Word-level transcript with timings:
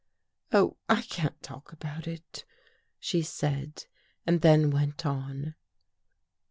"Oh, 0.51 0.77
I 0.89 1.03
can't 1.03 1.39
talk 1.43 1.71
about 1.71 2.07
it," 2.07 2.43
she 2.99 3.21
said 3.21 3.85
and 4.25 4.41
then 4.41 4.71
went 4.71 5.05
on. 5.05 5.53